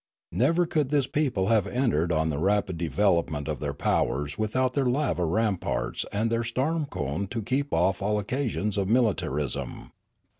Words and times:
Never 0.31 0.65
could 0.65 0.89
this 0.89 1.05
people 1.05 1.49
have 1.49 1.67
entered 1.67 2.11
on 2.11 2.31
the 2.31 2.39
rapid 2.39 2.75
development 2.79 3.47
of 3.47 3.59
their 3.59 3.71
powers 3.75 4.35
without 4.35 4.73
their 4.73 4.87
lava 4.87 5.23
ramparts 5.25 6.05
and 6.11 6.31
their 6.31 6.43
storm 6.43 6.87
cone 6.87 7.27
to 7.27 7.43
keep 7.43 7.71
off 7.71 8.01
all 8.01 8.17
occasions 8.17 8.79
of 8.79 8.89
militarism. 8.89 9.91